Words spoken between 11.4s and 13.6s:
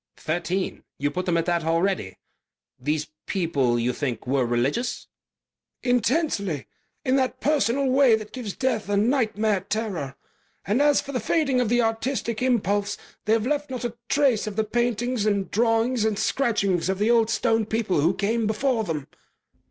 of the artistic impulse, they've